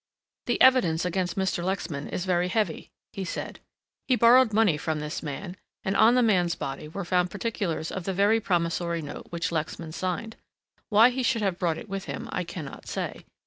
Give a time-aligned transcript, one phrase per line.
[0.47, 1.63] "The evidence against Mr.
[1.63, 3.59] Lexman is very heavy," he said.
[4.07, 8.05] "He borrowed money from this man, and on the man's body were found particulars of
[8.05, 10.37] the very Promissory Note which Lexman signed.
[10.89, 13.25] Why he should have brought it with him, I cannot say.